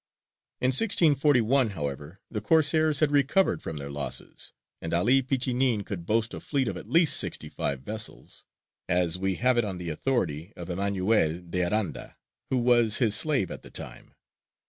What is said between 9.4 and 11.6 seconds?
it on the authority of Emanuel